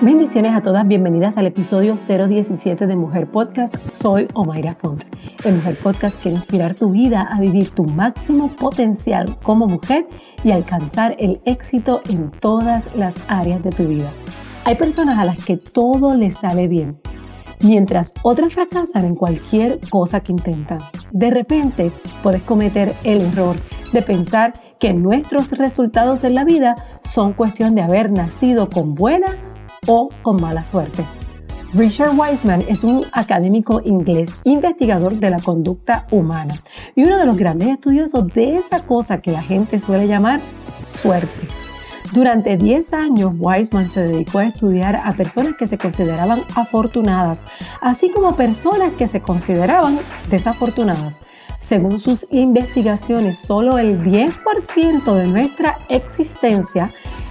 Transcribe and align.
Bendiciones 0.00 0.54
a 0.54 0.62
todas, 0.62 0.86
bienvenidas 0.86 1.38
al 1.38 1.46
episodio 1.46 1.96
017 1.96 2.86
de 2.86 2.94
Mujer 2.94 3.28
Podcast. 3.28 3.74
Soy 3.90 4.28
Omaira 4.32 4.72
Font. 4.72 5.02
El 5.44 5.56
Mujer 5.56 5.76
Podcast 5.82 6.22
quiere 6.22 6.36
inspirar 6.36 6.76
tu 6.76 6.92
vida 6.92 7.26
a 7.28 7.40
vivir 7.40 7.70
tu 7.70 7.82
máximo 7.82 8.46
potencial 8.46 9.36
como 9.42 9.66
mujer 9.66 10.06
y 10.44 10.52
alcanzar 10.52 11.16
el 11.18 11.40
éxito 11.46 12.00
en 12.08 12.30
todas 12.30 12.94
las 12.94 13.16
áreas 13.28 13.64
de 13.64 13.70
tu 13.70 13.88
vida. 13.88 14.08
Hay 14.64 14.76
personas 14.76 15.18
a 15.18 15.24
las 15.24 15.44
que 15.44 15.56
todo 15.56 16.14
les 16.14 16.36
sale 16.36 16.68
bien, 16.68 17.00
mientras 17.60 18.14
otras 18.22 18.54
fracasan 18.54 19.04
en 19.04 19.16
cualquier 19.16 19.80
cosa 19.90 20.20
que 20.20 20.30
intentan. 20.30 20.78
De 21.10 21.30
repente 21.32 21.90
puedes 22.22 22.42
cometer 22.42 22.94
el 23.02 23.22
error 23.22 23.56
de 23.92 24.02
pensar 24.02 24.52
que 24.78 24.94
nuestros 24.94 25.50
resultados 25.58 26.22
en 26.22 26.36
la 26.36 26.44
vida 26.44 26.76
son 27.00 27.32
cuestión 27.32 27.74
de 27.74 27.82
haber 27.82 28.12
nacido 28.12 28.70
con 28.70 28.94
buena 28.94 29.47
o 29.86 30.10
con 30.22 30.40
mala 30.40 30.64
suerte. 30.64 31.04
Richard 31.74 32.18
Wiseman 32.18 32.62
es 32.66 32.82
un 32.82 33.04
académico 33.12 33.82
inglés, 33.84 34.40
investigador 34.44 35.16
de 35.16 35.28
la 35.28 35.38
conducta 35.38 36.06
humana 36.10 36.54
y 36.96 37.04
uno 37.04 37.18
de 37.18 37.26
los 37.26 37.36
grandes 37.36 37.68
estudiosos 37.68 38.26
de 38.28 38.56
esa 38.56 38.86
cosa 38.86 39.20
que 39.20 39.32
la 39.32 39.42
gente 39.42 39.78
suele 39.78 40.06
llamar 40.06 40.40
suerte. 40.86 41.46
Durante 42.12 42.56
10 42.56 42.94
años, 42.94 43.34
Wiseman 43.38 43.86
se 43.86 44.08
dedicó 44.08 44.38
a 44.38 44.46
estudiar 44.46 44.96
a 44.96 45.12
personas 45.12 45.58
que 45.58 45.66
se 45.66 45.76
consideraban 45.76 46.42
afortunadas, 46.54 47.42
así 47.82 48.10
como 48.10 48.34
personas 48.34 48.92
que 48.92 49.06
se 49.06 49.20
consideraban 49.20 50.00
desafortunadas. 50.30 51.18
Según 51.58 52.00
sus 52.00 52.26
investigaciones, 52.30 53.36
solo 53.38 53.78
el 53.78 53.98
10% 53.98 55.14
de 55.14 55.26
nuestra 55.26 55.76
existencia 55.90 56.90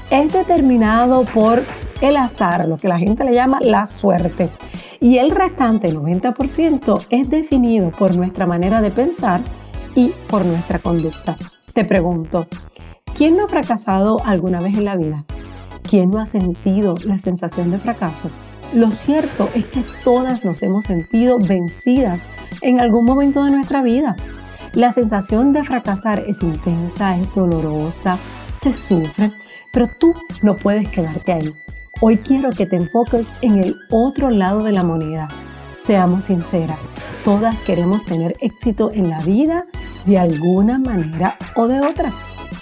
es 0.09 0.31
determinado 0.31 1.23
por 1.25 1.63
el 2.01 2.17
azar, 2.17 2.67
lo 2.67 2.77
que 2.77 2.87
la 2.87 2.99
gente 2.99 3.23
le 3.23 3.33
llama 3.33 3.59
la 3.61 3.85
suerte. 3.85 4.49
Y 4.99 5.17
el 5.17 5.31
restante, 5.31 5.89
el 5.89 5.97
90%, 5.97 7.05
es 7.09 7.29
definido 7.29 7.91
por 7.91 8.15
nuestra 8.15 8.45
manera 8.45 8.81
de 8.81 8.91
pensar 8.91 9.41
y 9.95 10.11
por 10.29 10.45
nuestra 10.45 10.79
conducta. 10.79 11.35
Te 11.73 11.85
pregunto, 11.85 12.47
¿quién 13.15 13.35
no 13.35 13.45
ha 13.45 13.47
fracasado 13.47 14.17
alguna 14.25 14.59
vez 14.59 14.77
en 14.77 14.85
la 14.85 14.95
vida? 14.95 15.25
¿Quién 15.87 16.09
no 16.09 16.19
ha 16.19 16.25
sentido 16.25 16.95
la 17.05 17.17
sensación 17.17 17.71
de 17.71 17.77
fracaso? 17.77 18.29
Lo 18.73 18.91
cierto 18.91 19.49
es 19.55 19.65
que 19.65 19.83
todas 20.03 20.43
nos 20.43 20.61
hemos 20.61 20.85
sentido 20.85 21.37
vencidas 21.39 22.23
en 22.61 22.79
algún 22.79 23.05
momento 23.05 23.43
de 23.45 23.51
nuestra 23.51 23.81
vida. 23.81 24.15
La 24.73 24.91
sensación 24.91 25.53
de 25.53 25.63
fracasar 25.63 26.23
es 26.27 26.43
intensa, 26.43 27.17
es 27.17 27.33
dolorosa, 27.33 28.17
se 28.53 28.73
sufre, 28.73 29.31
pero 29.71 29.87
tú 29.87 30.13
no 30.41 30.55
puedes 30.55 30.87
quedarte 30.89 31.33
ahí. 31.33 31.53
Hoy 32.01 32.17
quiero 32.17 32.51
que 32.51 32.65
te 32.65 32.75
enfoques 32.75 33.25
en 33.41 33.59
el 33.59 33.75
otro 33.89 34.29
lado 34.29 34.63
de 34.63 34.71
la 34.71 34.83
moneda. 34.83 35.27
Seamos 35.77 36.25
sinceras, 36.25 36.77
todas 37.23 37.57
queremos 37.59 38.03
tener 38.05 38.33
éxito 38.41 38.89
en 38.91 39.09
la 39.09 39.19
vida 39.23 39.63
de 40.05 40.19
alguna 40.19 40.77
manera 40.77 41.37
o 41.55 41.67
de 41.67 41.79
otra. 41.81 42.11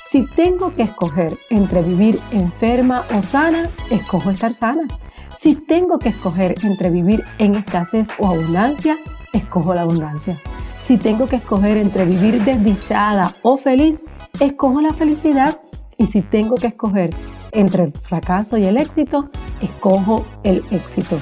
Si 0.10 0.26
tengo 0.26 0.72
que 0.72 0.84
escoger 0.84 1.38
entre 1.50 1.82
vivir 1.82 2.20
enferma 2.32 3.04
o 3.14 3.22
sana, 3.22 3.70
escojo 3.90 4.30
estar 4.30 4.54
sana. 4.54 4.88
Si 5.36 5.56
tengo 5.56 6.00
que 6.00 6.10
escoger 6.10 6.56
entre 6.64 6.90
vivir 6.90 7.26
en 7.38 7.56
escasez 7.56 8.10
o 8.20 8.28
abundancia, 8.28 8.98
escojo 9.34 9.74
la 9.74 9.82
abundancia. 9.82 10.42
Si 10.80 10.98
tengo 10.98 11.28
que 11.28 11.38
escoger 11.38 11.78
entre 11.78 12.06
vivir 12.06 12.44
desdichada 12.44 13.36
o 13.42 13.58
feliz, 13.58 14.04
escojo 14.40 14.82
la 14.82 14.94
felicidad. 14.94 15.60
Y 15.98 16.08
si 16.08 16.22
tengo 16.22 16.56
que 16.56 16.68
escoger 16.68 17.12
entre 17.52 17.84
el 17.84 17.92
fracaso 17.92 18.58
y 18.58 18.66
el 18.66 18.78
éxito, 18.78 19.30
escojo 19.62 20.26
el 20.44 20.64
éxito. 20.72 21.20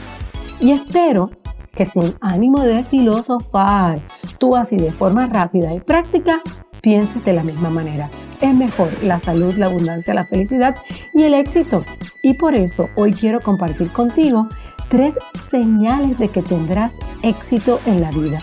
Y 0.60 0.72
espero 0.72 1.32
que 1.76 1.86
sin 1.86 2.16
ánimo 2.22 2.62
de 2.62 2.84
filosofar, 2.84 4.02
tú 4.38 4.56
así 4.56 4.78
de 4.78 4.92
forma 4.92 5.28
rápida 5.28 5.74
y 5.74 5.80
práctica, 5.80 6.42
pienses 6.82 7.24
de 7.26 7.34
la 7.34 7.44
misma 7.44 7.70
manera. 7.70 8.10
Es 8.42 8.54
mejor 8.54 8.90
la 9.04 9.20
salud, 9.20 9.54
la 9.56 9.68
abundancia, 9.68 10.14
la 10.14 10.26
felicidad 10.26 10.76
y 11.14 11.24
el 11.24 11.34
éxito. 11.34 11.84
Y 12.22 12.36
por 12.36 12.56
eso 12.56 12.90
hoy 12.96 13.14
quiero 13.14 13.42
compartir 13.42 13.92
contigo 13.92 14.48
tres 14.90 15.18
señales 15.50 16.20
de 16.20 16.28
que 16.28 16.42
tendrás 16.42 17.00
éxito 17.24 17.80
en 17.86 18.02
la 18.02 18.12
vida. 18.12 18.40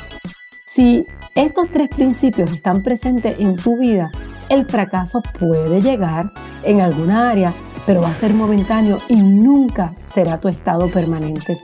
Si 0.66 1.06
estos 1.34 1.70
tres 1.70 1.88
principios 1.88 2.52
están 2.52 2.82
presentes 2.82 3.38
en 3.38 3.56
tu 3.56 3.78
vida, 3.78 4.10
el 4.50 4.66
fracaso 4.66 5.22
puede 5.38 5.80
llegar 5.80 6.30
en 6.62 6.82
alguna 6.82 7.30
área 7.30 7.54
pero 7.86 8.02
va 8.02 8.10
a 8.10 8.14
ser 8.14 8.34
momentáneo 8.34 8.98
y 9.08 9.16
nunca 9.16 9.92
será 9.96 10.38
tu 10.38 10.48
estado 10.48 10.88
permanente. 10.90 11.58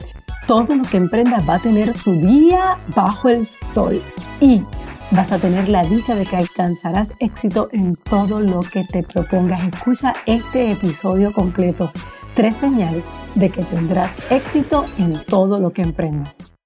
Todo 0.45 0.75
lo 0.75 0.83
que 0.83 0.97
emprendas 0.97 1.47
va 1.47 1.55
a 1.55 1.59
tener 1.59 1.93
su 1.93 2.13
día 2.13 2.77
bajo 2.95 3.29
el 3.29 3.45
sol 3.45 4.01
y 4.39 4.61
vas 5.11 5.31
a 5.31 5.39
tener 5.39 5.67
la 5.69 5.83
dicha 5.83 6.15
de 6.15 6.25
que 6.25 6.37
alcanzarás 6.37 7.13
éxito 7.19 7.69
en 7.71 7.95
todo 7.95 8.39
lo 8.39 8.61
que 8.61 8.83
te 8.83 9.03
propongas. 9.03 9.63
Escucha 9.63 10.13
este 10.25 10.71
episodio 10.71 11.33
completo. 11.33 11.91
Tres 12.33 12.55
señales 12.55 13.05
de 13.35 13.49
que 13.49 13.63
tendrás 13.63 14.15
éxito 14.29 14.85
en 14.97 15.13
todo 15.25 15.59
lo 15.59 15.71
que 15.71 15.81
emprendas. 15.81 16.56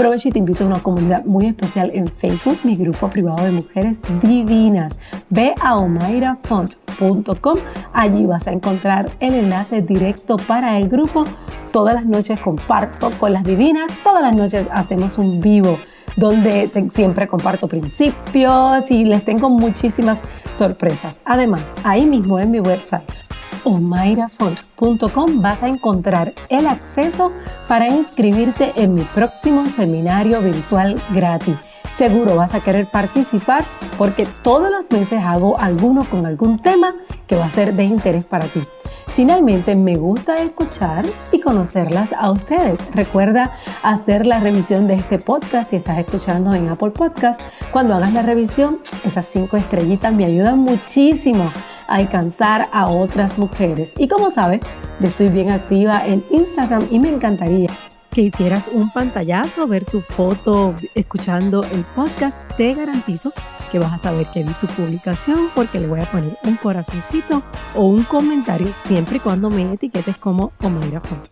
Aprovecho 0.00 0.30
y 0.30 0.32
te 0.32 0.38
invito 0.38 0.64
a 0.64 0.66
una 0.66 0.82
comunidad 0.82 1.26
muy 1.26 1.44
especial 1.44 1.90
en 1.92 2.08
Facebook, 2.08 2.60
mi 2.64 2.74
grupo 2.74 3.10
privado 3.10 3.44
de 3.44 3.50
mujeres 3.50 4.00
divinas. 4.22 4.98
Ve 5.28 5.54
a 5.60 5.76
omairafont.com. 5.76 7.58
Allí 7.92 8.24
vas 8.24 8.46
a 8.46 8.52
encontrar 8.52 9.10
el 9.20 9.34
enlace 9.34 9.82
directo 9.82 10.38
para 10.38 10.78
el 10.78 10.88
grupo. 10.88 11.24
Todas 11.70 11.94
las 11.94 12.06
noches 12.06 12.40
comparto 12.40 13.10
con 13.20 13.34
las 13.34 13.44
divinas. 13.44 13.92
Todas 14.02 14.22
las 14.22 14.34
noches 14.34 14.66
hacemos 14.72 15.18
un 15.18 15.38
vivo 15.38 15.78
donde 16.16 16.70
siempre 16.88 17.28
comparto 17.28 17.68
principios 17.68 18.90
y 18.90 19.04
les 19.04 19.22
tengo 19.22 19.50
muchísimas 19.50 20.22
sorpresas. 20.50 21.20
Además, 21.26 21.74
ahí 21.84 22.06
mismo 22.06 22.40
en 22.40 22.50
mi 22.52 22.60
website 22.60 23.02
omairafont.com 23.64 25.40
vas 25.40 25.62
a 25.62 25.68
encontrar 25.68 26.34
el 26.48 26.66
acceso 26.66 27.32
para 27.68 27.88
inscribirte 27.88 28.72
en 28.76 28.94
mi 28.94 29.02
próximo 29.02 29.68
seminario 29.68 30.40
virtual 30.40 31.00
gratis. 31.10 31.56
Seguro 31.90 32.36
vas 32.36 32.54
a 32.54 32.60
querer 32.60 32.86
participar 32.86 33.64
porque 33.98 34.26
todos 34.42 34.70
los 34.70 34.90
meses 34.90 35.22
hago 35.24 35.58
alguno 35.58 36.04
con 36.08 36.24
algún 36.24 36.58
tema 36.58 36.94
que 37.26 37.36
va 37.36 37.46
a 37.46 37.50
ser 37.50 37.74
de 37.74 37.84
interés 37.84 38.24
para 38.24 38.46
ti. 38.46 38.60
Finalmente, 39.12 39.74
me 39.74 39.96
gusta 39.96 40.40
escuchar 40.40 41.04
y 41.32 41.40
conocerlas 41.40 42.12
a 42.12 42.30
ustedes. 42.30 42.78
Recuerda 42.94 43.50
hacer 43.82 44.24
la 44.24 44.38
revisión 44.38 44.86
de 44.86 44.94
este 44.94 45.18
podcast 45.18 45.70
si 45.70 45.76
estás 45.76 45.98
escuchando 45.98 46.54
en 46.54 46.68
Apple 46.68 46.90
Podcast. 46.90 47.40
Cuando 47.72 47.94
hagas 47.94 48.12
la 48.12 48.22
revisión, 48.22 48.78
esas 49.04 49.26
cinco 49.26 49.56
estrellitas 49.56 50.12
me 50.12 50.24
ayudan 50.24 50.60
muchísimo 50.60 51.50
alcanzar 51.90 52.68
a 52.72 52.86
otras 52.86 53.38
mujeres. 53.38 53.94
Y 53.98 54.08
como 54.08 54.30
sabes, 54.30 54.60
yo 55.00 55.08
estoy 55.08 55.28
bien 55.28 55.50
activa 55.50 56.06
en 56.06 56.24
Instagram 56.30 56.86
y 56.90 56.98
me 56.98 57.10
encantaría 57.10 57.70
que 58.10 58.22
hicieras 58.22 58.68
un 58.72 58.90
pantallazo, 58.90 59.66
ver 59.66 59.84
tu 59.84 60.00
foto 60.00 60.74
escuchando 60.94 61.62
el 61.64 61.82
podcast. 61.94 62.40
Te 62.56 62.74
garantizo 62.74 63.32
que 63.70 63.78
vas 63.78 63.92
a 63.92 63.98
saber 63.98 64.26
que 64.32 64.42
vi 64.42 64.52
tu 64.54 64.66
publicación 64.68 65.50
porque 65.54 65.78
le 65.78 65.86
voy 65.86 66.00
a 66.00 66.06
poner 66.06 66.32
un 66.44 66.56
corazoncito 66.56 67.42
o 67.76 67.86
un 67.86 68.02
comentario 68.02 68.72
siempre 68.72 69.18
y 69.18 69.20
cuando 69.20 69.48
me 69.48 69.72
etiquetes 69.72 70.16
como 70.16 70.52
Omaira 70.62 71.00
Foto. 71.00 71.30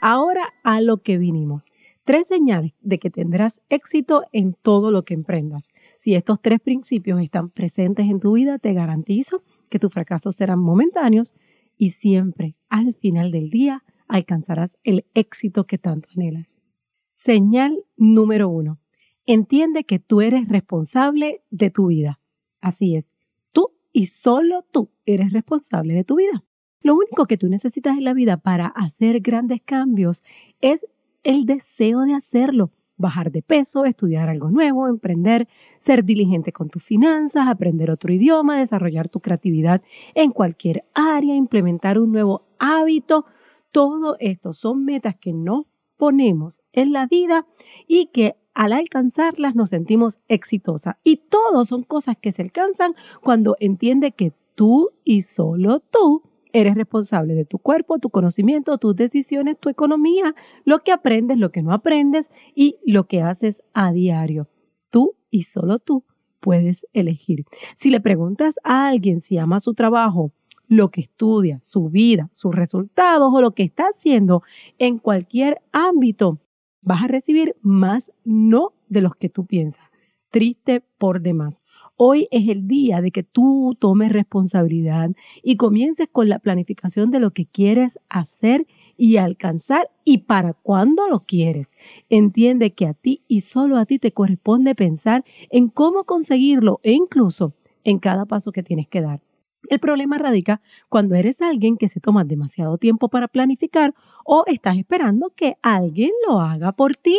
Ahora 0.00 0.52
a 0.62 0.80
lo 0.80 0.98
que 0.98 1.16
vinimos. 1.16 1.66
Tres 2.06 2.28
señales 2.28 2.72
de 2.82 3.00
que 3.00 3.10
tendrás 3.10 3.62
éxito 3.68 4.22
en 4.30 4.54
todo 4.54 4.92
lo 4.92 5.04
que 5.04 5.12
emprendas. 5.12 5.70
Si 5.98 6.14
estos 6.14 6.40
tres 6.40 6.60
principios 6.60 7.20
están 7.20 7.50
presentes 7.50 8.06
en 8.08 8.20
tu 8.20 8.34
vida, 8.34 8.60
te 8.60 8.74
garantizo 8.74 9.42
que 9.68 9.80
tus 9.80 9.92
fracasos 9.92 10.36
serán 10.36 10.60
momentáneos 10.60 11.34
y 11.76 11.90
siempre, 11.90 12.54
al 12.68 12.94
final 12.94 13.32
del 13.32 13.50
día, 13.50 13.82
alcanzarás 14.06 14.78
el 14.84 15.04
éxito 15.14 15.66
que 15.66 15.78
tanto 15.78 16.08
anhelas. 16.16 16.62
Señal 17.10 17.84
número 17.96 18.48
uno. 18.48 18.78
Entiende 19.26 19.82
que 19.82 19.98
tú 19.98 20.20
eres 20.20 20.48
responsable 20.48 21.42
de 21.50 21.70
tu 21.70 21.88
vida. 21.88 22.20
Así 22.60 22.94
es, 22.94 23.14
tú 23.50 23.72
y 23.92 24.06
solo 24.06 24.64
tú 24.70 24.92
eres 25.06 25.32
responsable 25.32 25.94
de 25.94 26.04
tu 26.04 26.14
vida. 26.14 26.44
Lo 26.82 26.94
único 26.94 27.26
que 27.26 27.36
tú 27.36 27.48
necesitas 27.48 27.96
en 27.98 28.04
la 28.04 28.14
vida 28.14 28.36
para 28.36 28.66
hacer 28.66 29.18
grandes 29.18 29.60
cambios 29.60 30.22
es 30.60 30.86
el 31.26 31.44
deseo 31.44 32.02
de 32.02 32.14
hacerlo. 32.14 32.70
Bajar 32.98 33.30
de 33.30 33.42
peso, 33.42 33.84
estudiar 33.84 34.30
algo 34.30 34.50
nuevo, 34.50 34.88
emprender, 34.88 35.48
ser 35.78 36.04
diligente 36.04 36.52
con 36.52 36.70
tus 36.70 36.82
finanzas, 36.82 37.48
aprender 37.48 37.90
otro 37.90 38.10
idioma, 38.10 38.56
desarrollar 38.56 39.08
tu 39.08 39.20
creatividad 39.20 39.82
en 40.14 40.30
cualquier 40.30 40.84
área, 40.94 41.34
implementar 41.34 41.98
un 41.98 42.12
nuevo 42.12 42.46
hábito. 42.58 43.26
Todo 43.70 44.16
esto 44.18 44.54
son 44.54 44.84
metas 44.84 45.16
que 45.16 45.34
nos 45.34 45.66
ponemos 45.98 46.62
en 46.72 46.92
la 46.92 47.06
vida 47.06 47.46
y 47.86 48.06
que 48.06 48.36
al 48.54 48.72
alcanzarlas 48.72 49.54
nos 49.54 49.70
sentimos 49.70 50.20
exitosas. 50.28 50.94
Y 51.04 51.16
todo 51.16 51.66
son 51.66 51.82
cosas 51.82 52.16
que 52.18 52.32
se 52.32 52.42
alcanzan 52.42 52.94
cuando 53.20 53.56
entiende 53.60 54.12
que 54.12 54.32
tú 54.54 54.90
y 55.04 55.22
solo 55.22 55.80
tú 55.80 56.22
Eres 56.52 56.74
responsable 56.74 57.34
de 57.34 57.44
tu 57.44 57.58
cuerpo, 57.58 57.98
tu 57.98 58.10
conocimiento, 58.10 58.78
tus 58.78 58.96
decisiones, 58.96 59.58
tu 59.58 59.68
economía, 59.68 60.34
lo 60.64 60.82
que 60.82 60.92
aprendes, 60.92 61.38
lo 61.38 61.50
que 61.50 61.62
no 61.62 61.72
aprendes 61.72 62.30
y 62.54 62.76
lo 62.84 63.06
que 63.06 63.22
haces 63.22 63.62
a 63.74 63.92
diario. 63.92 64.48
Tú 64.90 65.16
y 65.30 65.42
solo 65.42 65.78
tú 65.78 66.04
puedes 66.40 66.86
elegir. 66.92 67.44
Si 67.74 67.90
le 67.90 68.00
preguntas 68.00 68.58
a 68.62 68.88
alguien 68.88 69.20
si 69.20 69.38
ama 69.38 69.60
su 69.60 69.74
trabajo, 69.74 70.32
lo 70.68 70.90
que 70.90 71.00
estudia, 71.00 71.58
su 71.62 71.88
vida, 71.88 72.28
sus 72.32 72.54
resultados 72.54 73.32
o 73.32 73.40
lo 73.40 73.52
que 73.52 73.62
está 73.62 73.84
haciendo 73.84 74.42
en 74.78 74.98
cualquier 74.98 75.60
ámbito, 75.72 76.40
vas 76.82 77.04
a 77.04 77.08
recibir 77.08 77.56
más 77.62 78.12
no 78.24 78.72
de 78.88 79.00
los 79.00 79.14
que 79.14 79.28
tú 79.28 79.46
piensas. 79.46 79.84
Triste 80.30 80.82
por 80.98 81.20
demás. 81.20 81.64
Hoy 81.98 82.28
es 82.30 82.46
el 82.48 82.68
día 82.68 83.00
de 83.00 83.10
que 83.10 83.22
tú 83.22 83.74
tomes 83.78 84.12
responsabilidad 84.12 85.12
y 85.42 85.56
comiences 85.56 86.08
con 86.12 86.28
la 86.28 86.38
planificación 86.38 87.10
de 87.10 87.20
lo 87.20 87.30
que 87.30 87.46
quieres 87.46 87.98
hacer 88.10 88.66
y 88.98 89.16
alcanzar 89.16 89.88
y 90.04 90.18
para 90.18 90.52
cuándo 90.52 91.08
lo 91.08 91.20
quieres. 91.20 91.72
Entiende 92.10 92.74
que 92.74 92.86
a 92.86 92.92
ti 92.92 93.22
y 93.28 93.40
solo 93.40 93.78
a 93.78 93.86
ti 93.86 93.98
te 93.98 94.12
corresponde 94.12 94.74
pensar 94.74 95.24
en 95.48 95.68
cómo 95.68 96.04
conseguirlo 96.04 96.80
e 96.82 96.92
incluso 96.92 97.54
en 97.82 97.98
cada 97.98 98.26
paso 98.26 98.52
que 98.52 98.62
tienes 98.62 98.88
que 98.88 99.00
dar. 99.00 99.22
El 99.70 99.80
problema 99.80 100.18
radica 100.18 100.60
cuando 100.90 101.14
eres 101.14 101.40
alguien 101.40 101.78
que 101.78 101.88
se 101.88 102.00
toma 102.00 102.24
demasiado 102.24 102.76
tiempo 102.76 103.08
para 103.08 103.26
planificar 103.26 103.94
o 104.24 104.44
estás 104.46 104.76
esperando 104.76 105.32
que 105.34 105.56
alguien 105.62 106.10
lo 106.28 106.40
haga 106.40 106.72
por 106.72 106.94
ti. 106.94 107.18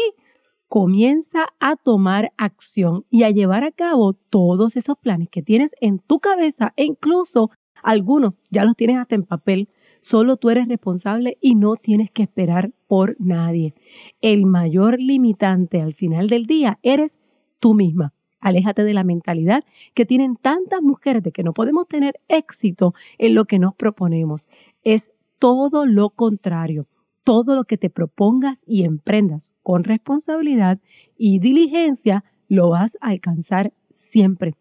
Comienza 0.67 1.47
a 1.59 1.77
tomar 1.77 2.33
acción 2.37 3.05
y 3.09 3.23
a 3.23 3.29
llevar 3.29 3.63
a 3.63 3.71
cabo 3.71 4.13
todos 4.13 4.75
esos 4.75 4.97
planes 4.97 5.29
que 5.29 5.41
tienes 5.41 5.73
en 5.79 5.99
tu 5.99 6.19
cabeza 6.19 6.73
e 6.75 6.83
incluso 6.83 7.51
algunos 7.81 8.33
ya 8.49 8.65
los 8.65 8.75
tienes 8.75 8.97
hasta 8.97 9.15
en 9.15 9.23
papel. 9.23 9.69
Solo 10.01 10.35
tú 10.35 10.49
eres 10.49 10.67
responsable 10.67 11.37
y 11.39 11.55
no 11.55 11.77
tienes 11.77 12.11
que 12.11 12.23
esperar 12.23 12.71
por 12.87 13.15
nadie. 13.17 13.75
El 14.19 14.45
mayor 14.45 14.99
limitante 14.99 15.81
al 15.81 15.93
final 15.93 16.27
del 16.27 16.45
día 16.45 16.79
eres 16.83 17.17
tú 17.59 17.73
misma. 17.73 18.13
Aléjate 18.39 18.83
de 18.83 18.93
la 18.93 19.03
mentalidad 19.03 19.63
que 19.93 20.05
tienen 20.05 20.35
tantas 20.35 20.81
mujeres 20.81 21.23
de 21.23 21.31
que 21.31 21.43
no 21.43 21.53
podemos 21.53 21.87
tener 21.87 22.19
éxito 22.27 22.93
en 23.17 23.35
lo 23.35 23.45
que 23.45 23.57
nos 23.57 23.73
proponemos. 23.73 24.47
Es 24.83 25.11
todo 25.39 25.85
lo 25.85 26.09
contrario. 26.09 26.85
Todo 27.27 27.57
lo 27.57 27.65
que 27.65 27.77
te 27.77 27.89
propongas 27.89 28.63
y 28.65 28.85
emprendas 28.85 29.51
con 29.61 29.83
responsabilidad 29.83 30.79
y 31.17 31.39
diligencia 31.39 32.23
lo 32.47 32.69
vas 32.69 32.97
a 33.01 33.09
alcanzar 33.09 33.73
siempre. 33.89 34.55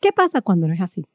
¿Qué 0.00 0.10
pasa 0.10 0.42
cuando 0.42 0.66
no 0.66 0.74
es 0.74 0.80
así? 0.80 1.06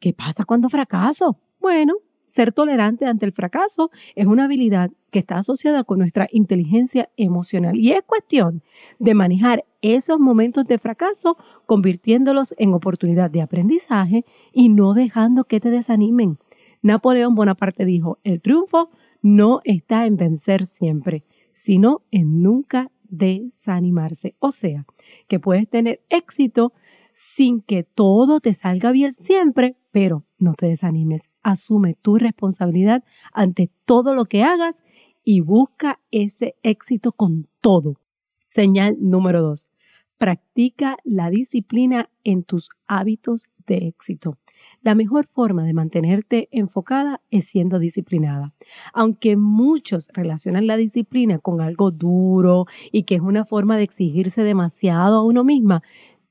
¿Qué 0.00 0.14
pasa 0.14 0.46
cuando 0.46 0.70
fracaso? 0.70 1.36
Bueno, 1.60 1.96
ser 2.24 2.54
tolerante 2.54 3.04
ante 3.04 3.26
el 3.26 3.32
fracaso 3.32 3.90
es 4.14 4.26
una 4.26 4.46
habilidad 4.46 4.90
que 5.10 5.18
está 5.18 5.36
asociada 5.36 5.84
con 5.84 5.98
nuestra 5.98 6.26
inteligencia 6.32 7.10
emocional 7.18 7.76
y 7.76 7.92
es 7.92 8.00
cuestión 8.04 8.62
de 8.98 9.12
manejar 9.12 9.66
esos 9.82 10.18
momentos 10.18 10.64
de 10.64 10.78
fracaso 10.78 11.36
convirtiéndolos 11.66 12.54
en 12.56 12.72
oportunidad 12.72 13.30
de 13.30 13.42
aprendizaje 13.42 14.24
y 14.54 14.70
no 14.70 14.94
dejando 14.94 15.44
que 15.44 15.60
te 15.60 15.68
desanimen. 15.68 16.38
Napoleón 16.80 17.34
Bonaparte 17.34 17.84
dijo, 17.84 18.18
el 18.24 18.40
triunfo 18.40 18.88
no 19.22 19.60
está 19.64 20.06
en 20.06 20.16
vencer 20.16 20.66
siempre, 20.66 21.24
sino 21.52 22.02
en 22.10 22.42
nunca 22.42 22.90
desanimarse. 23.08 24.34
O 24.38 24.52
sea, 24.52 24.86
que 25.28 25.40
puedes 25.40 25.68
tener 25.68 26.02
éxito 26.08 26.72
sin 27.12 27.62
que 27.62 27.82
todo 27.82 28.40
te 28.40 28.54
salga 28.54 28.92
bien 28.92 29.12
siempre, 29.12 29.76
pero 29.90 30.24
no 30.38 30.54
te 30.54 30.66
desanimes. 30.66 31.30
Asume 31.42 31.94
tu 31.94 32.16
responsabilidad 32.16 33.02
ante 33.32 33.70
todo 33.84 34.14
lo 34.14 34.26
que 34.26 34.44
hagas 34.44 34.84
y 35.24 35.40
busca 35.40 36.00
ese 36.10 36.54
éxito 36.62 37.12
con 37.12 37.48
todo. 37.60 38.00
Señal 38.44 38.96
número 39.00 39.42
dos. 39.42 39.70
Practica 40.16 40.96
la 41.04 41.28
disciplina 41.28 42.08
en 42.24 42.44
tus 42.44 42.70
hábitos 42.86 43.48
de 43.66 43.88
éxito. 43.88 44.38
La 44.82 44.94
mejor 44.94 45.26
forma 45.26 45.64
de 45.64 45.74
mantenerte 45.74 46.48
enfocada 46.52 47.18
es 47.30 47.46
siendo 47.46 47.78
disciplinada. 47.78 48.54
Aunque 48.92 49.36
muchos 49.36 50.08
relacionan 50.12 50.66
la 50.66 50.76
disciplina 50.76 51.38
con 51.38 51.60
algo 51.60 51.90
duro 51.90 52.66
y 52.92 53.02
que 53.04 53.16
es 53.16 53.20
una 53.20 53.44
forma 53.44 53.76
de 53.76 53.82
exigirse 53.82 54.42
demasiado 54.42 55.18
a 55.18 55.24
uno 55.24 55.44
misma, 55.44 55.82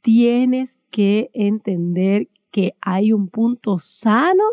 tienes 0.01 0.79
que 0.89 1.29
entender 1.33 2.29
que 2.51 2.75
hay 2.81 3.11
un 3.11 3.27
punto 3.27 3.77
sano 3.79 4.43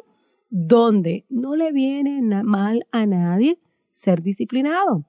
donde 0.50 1.24
no 1.28 1.56
le 1.56 1.72
viene 1.72 2.20
mal 2.42 2.86
a 2.92 3.06
nadie 3.06 3.58
ser 3.92 4.22
disciplinado. 4.22 5.04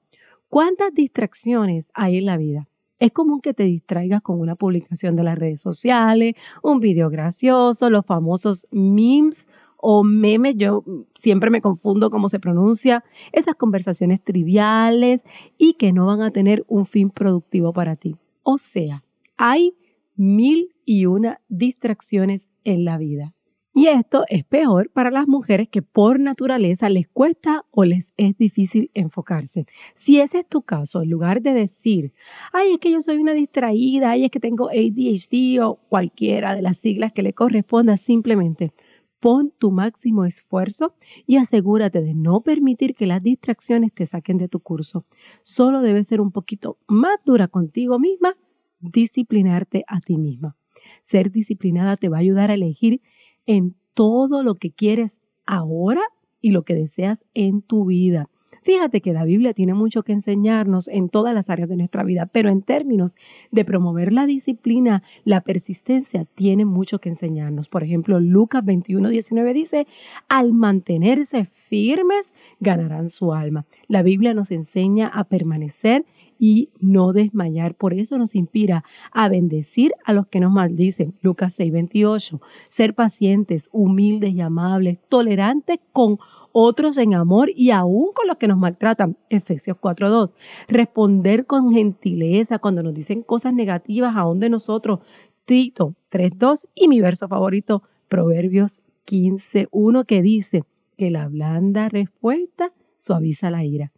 ¿Cuántas 0.48 0.94
distracciones 0.94 1.90
hay 1.94 2.18
en 2.18 2.26
la 2.26 2.36
vida? 2.36 2.64
Es 2.98 3.12
común 3.12 3.40
que 3.40 3.52
te 3.52 3.64
distraigas 3.64 4.22
con 4.22 4.40
una 4.40 4.56
publicación 4.56 5.16
de 5.16 5.22
las 5.22 5.38
redes 5.38 5.60
sociales, 5.60 6.34
un 6.62 6.80
video 6.80 7.10
gracioso, 7.10 7.90
los 7.90 8.06
famosos 8.06 8.66
memes 8.70 9.46
o 9.76 10.02
memes, 10.02 10.56
yo 10.56 10.82
siempre 11.14 11.50
me 11.50 11.60
confundo 11.60 12.10
cómo 12.10 12.28
se 12.28 12.40
pronuncia, 12.40 13.04
esas 13.32 13.54
conversaciones 13.54 14.22
triviales 14.22 15.24
y 15.58 15.74
que 15.74 15.92
no 15.92 16.06
van 16.06 16.22
a 16.22 16.30
tener 16.30 16.64
un 16.66 16.86
fin 16.86 17.10
productivo 17.10 17.72
para 17.72 17.96
ti. 17.96 18.16
O 18.42 18.58
sea, 18.58 19.04
hay 19.36 19.76
mil 20.16 20.74
y 20.84 21.06
una 21.06 21.40
distracciones 21.48 22.48
en 22.64 22.84
la 22.84 22.96
vida. 22.96 23.35
Y 23.78 23.88
esto 23.88 24.24
es 24.30 24.42
peor 24.42 24.90
para 24.90 25.10
las 25.10 25.28
mujeres 25.28 25.68
que 25.68 25.82
por 25.82 26.18
naturaleza 26.18 26.88
les 26.88 27.08
cuesta 27.08 27.66
o 27.70 27.84
les 27.84 28.14
es 28.16 28.34
difícil 28.38 28.90
enfocarse. 28.94 29.66
Si 29.94 30.18
ese 30.18 30.38
es 30.38 30.48
tu 30.48 30.62
caso, 30.62 31.02
en 31.02 31.10
lugar 31.10 31.42
de 31.42 31.52
decir, 31.52 32.14
ay, 32.54 32.72
es 32.72 32.78
que 32.78 32.90
yo 32.90 33.02
soy 33.02 33.18
una 33.18 33.34
distraída, 33.34 34.12
ay, 34.12 34.24
es 34.24 34.30
que 34.30 34.40
tengo 34.40 34.70
ADHD 34.70 35.62
o 35.62 35.74
cualquiera 35.90 36.54
de 36.54 36.62
las 36.62 36.78
siglas 36.78 37.12
que 37.12 37.22
le 37.22 37.34
corresponda, 37.34 37.98
simplemente 37.98 38.72
pon 39.20 39.52
tu 39.58 39.70
máximo 39.70 40.24
esfuerzo 40.24 40.94
y 41.26 41.36
asegúrate 41.36 42.00
de 42.00 42.14
no 42.14 42.40
permitir 42.40 42.94
que 42.94 43.04
las 43.04 43.22
distracciones 43.22 43.92
te 43.92 44.06
saquen 44.06 44.38
de 44.38 44.48
tu 44.48 44.60
curso. 44.60 45.04
Solo 45.42 45.82
debes 45.82 46.08
ser 46.08 46.22
un 46.22 46.32
poquito 46.32 46.78
más 46.86 47.18
dura 47.26 47.46
contigo 47.48 47.98
misma 47.98 48.38
disciplinarte 48.80 49.84
a 49.86 50.00
ti 50.00 50.16
misma. 50.16 50.56
Ser 51.02 51.30
disciplinada 51.30 51.98
te 51.98 52.08
va 52.08 52.16
a 52.16 52.20
ayudar 52.20 52.50
a 52.50 52.54
elegir 52.54 53.02
en 53.46 53.76
todo 53.94 54.42
lo 54.42 54.56
que 54.56 54.70
quieres 54.70 55.20
ahora 55.46 56.02
y 56.40 56.50
lo 56.50 56.64
que 56.64 56.74
deseas 56.74 57.24
en 57.34 57.62
tu 57.62 57.86
vida. 57.86 58.28
Fíjate 58.66 59.00
que 59.00 59.12
la 59.12 59.24
Biblia 59.24 59.54
tiene 59.54 59.74
mucho 59.74 60.02
que 60.02 60.10
enseñarnos 60.10 60.88
en 60.88 61.08
todas 61.08 61.32
las 61.32 61.50
áreas 61.50 61.68
de 61.68 61.76
nuestra 61.76 62.02
vida, 62.02 62.26
pero 62.26 62.48
en 62.48 62.62
términos 62.62 63.14
de 63.52 63.64
promover 63.64 64.12
la 64.12 64.26
disciplina, 64.26 65.04
la 65.22 65.42
persistencia 65.42 66.24
tiene 66.34 66.64
mucho 66.64 66.98
que 66.98 67.08
enseñarnos. 67.08 67.68
Por 67.68 67.84
ejemplo, 67.84 68.18
Lucas 68.18 68.64
21, 68.64 69.08
19 69.08 69.54
dice, 69.54 69.86
al 70.28 70.52
mantenerse 70.52 71.44
firmes, 71.44 72.34
ganarán 72.58 73.08
su 73.08 73.32
alma. 73.32 73.66
La 73.86 74.02
Biblia 74.02 74.34
nos 74.34 74.50
enseña 74.50 75.06
a 75.06 75.22
permanecer 75.22 76.04
y 76.38 76.70
no 76.80 77.12
desmayar. 77.12 77.76
Por 77.76 77.94
eso 77.94 78.18
nos 78.18 78.34
inspira 78.34 78.82
a 79.12 79.28
bendecir 79.28 79.92
a 80.04 80.12
los 80.12 80.26
que 80.26 80.40
nos 80.40 80.52
maldicen. 80.52 81.14
Lucas 81.22 81.54
6, 81.54 81.72
28. 81.72 82.40
Ser 82.68 82.94
pacientes, 82.94 83.68
humildes 83.72 84.34
y 84.34 84.40
amables, 84.40 84.98
tolerantes 85.08 85.78
con 85.92 86.18
otros 86.58 86.96
en 86.96 87.12
amor 87.12 87.50
y 87.54 87.70
aún 87.70 88.12
con 88.14 88.26
los 88.26 88.38
que 88.38 88.48
nos 88.48 88.56
maltratan. 88.56 89.18
Efesios 89.28 89.76
4.2. 89.76 90.32
Responder 90.68 91.44
con 91.44 91.70
gentileza 91.70 92.58
cuando 92.58 92.82
nos 92.82 92.94
dicen 92.94 93.22
cosas 93.22 93.52
negativas 93.52 94.16
aún 94.16 94.40
de 94.40 94.48
nosotros. 94.48 95.00
Tito 95.44 95.94
3.2 96.10 96.68
y 96.74 96.88
mi 96.88 97.02
verso 97.02 97.28
favorito, 97.28 97.82
Proverbios 98.08 98.80
15.1 99.06 100.06
que 100.06 100.22
dice 100.22 100.64
que 100.96 101.10
la 101.10 101.28
blanda 101.28 101.90
respuesta 101.90 102.72
suaviza 102.96 103.50
la 103.50 103.62
ira. 103.62 103.92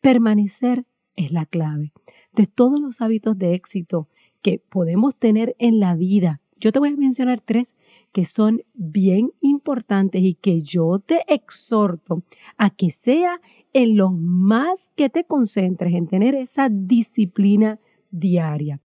Permanecer 0.00 0.84
es 1.14 1.30
la 1.30 1.46
clave 1.46 1.92
de 2.32 2.48
todos 2.48 2.80
los 2.80 3.00
hábitos 3.00 3.38
de 3.38 3.54
éxito 3.54 4.08
que 4.42 4.58
podemos 4.58 5.14
tener 5.14 5.54
en 5.60 5.78
la 5.78 5.94
vida 5.94 6.41
yo 6.62 6.70
te 6.70 6.78
voy 6.78 6.90
a 6.90 6.96
mencionar 6.96 7.40
tres 7.40 7.76
que 8.12 8.24
son 8.24 8.62
bien 8.72 9.32
importantes 9.40 10.22
y 10.22 10.34
que 10.34 10.62
yo 10.62 11.00
te 11.00 11.22
exhorto 11.26 12.22
a 12.56 12.70
que 12.70 12.90
sea 12.90 13.40
en 13.72 13.96
lo 13.96 14.12
más 14.12 14.92
que 14.94 15.10
te 15.10 15.24
concentres 15.24 15.92
en 15.92 16.06
tener 16.06 16.36
esa 16.36 16.68
disciplina 16.70 17.80
diaria. 18.12 18.80